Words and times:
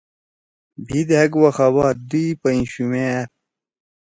بھی 0.85 0.99
دھأک 1.09 1.31
وخا 1.41 1.67
باد 1.75 1.97
دیئی 2.09 2.31
پئں 2.41 2.61
شُومے 2.71 3.03
أپ۔ 3.19 3.29